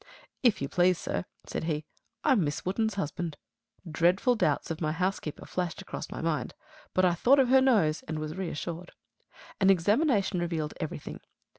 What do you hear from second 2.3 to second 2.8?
Miss